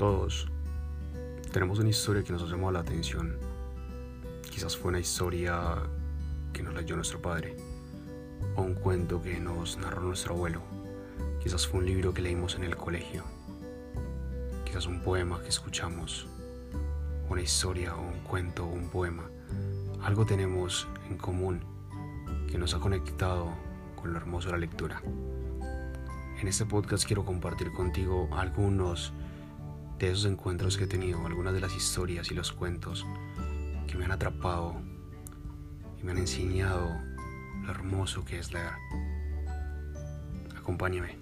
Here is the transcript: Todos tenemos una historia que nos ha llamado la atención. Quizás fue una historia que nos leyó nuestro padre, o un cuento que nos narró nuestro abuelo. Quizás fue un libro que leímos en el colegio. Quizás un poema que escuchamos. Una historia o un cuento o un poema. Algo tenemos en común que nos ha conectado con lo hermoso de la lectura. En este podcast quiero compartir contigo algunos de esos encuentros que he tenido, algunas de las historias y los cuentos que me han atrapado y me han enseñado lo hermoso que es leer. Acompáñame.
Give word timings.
Todos 0.00 0.48
tenemos 1.52 1.78
una 1.78 1.90
historia 1.90 2.22
que 2.22 2.32
nos 2.32 2.42
ha 2.42 2.46
llamado 2.46 2.72
la 2.72 2.80
atención. 2.80 3.36
Quizás 4.50 4.74
fue 4.74 4.88
una 4.88 4.98
historia 4.98 5.76
que 6.54 6.62
nos 6.62 6.72
leyó 6.72 6.96
nuestro 6.96 7.20
padre, 7.20 7.54
o 8.56 8.62
un 8.62 8.72
cuento 8.72 9.20
que 9.20 9.38
nos 9.38 9.76
narró 9.76 10.00
nuestro 10.00 10.32
abuelo. 10.32 10.62
Quizás 11.42 11.66
fue 11.66 11.80
un 11.80 11.86
libro 11.86 12.14
que 12.14 12.22
leímos 12.22 12.54
en 12.54 12.64
el 12.64 12.76
colegio. 12.76 13.24
Quizás 14.64 14.86
un 14.86 15.02
poema 15.02 15.42
que 15.42 15.50
escuchamos. 15.50 16.26
Una 17.28 17.42
historia 17.42 17.94
o 17.94 18.00
un 18.00 18.20
cuento 18.20 18.64
o 18.64 18.72
un 18.72 18.88
poema. 18.88 19.28
Algo 20.02 20.24
tenemos 20.24 20.88
en 21.10 21.18
común 21.18 21.60
que 22.50 22.56
nos 22.56 22.72
ha 22.72 22.80
conectado 22.80 23.52
con 23.96 24.14
lo 24.14 24.18
hermoso 24.18 24.46
de 24.46 24.52
la 24.52 24.60
lectura. 24.60 25.02
En 26.40 26.48
este 26.48 26.64
podcast 26.64 27.04
quiero 27.04 27.26
compartir 27.26 27.70
contigo 27.72 28.30
algunos 28.32 29.12
de 30.06 30.12
esos 30.12 30.24
encuentros 30.24 30.78
que 30.78 30.84
he 30.84 30.86
tenido, 30.86 31.26
algunas 31.26 31.52
de 31.52 31.60
las 31.60 31.74
historias 31.76 32.30
y 32.30 32.34
los 32.34 32.52
cuentos 32.52 33.06
que 33.86 33.96
me 33.96 34.06
han 34.06 34.12
atrapado 34.12 34.80
y 36.00 36.04
me 36.04 36.12
han 36.12 36.18
enseñado 36.18 36.88
lo 37.62 37.70
hermoso 37.70 38.24
que 38.24 38.38
es 38.38 38.52
leer. 38.52 38.72
Acompáñame. 40.56 41.18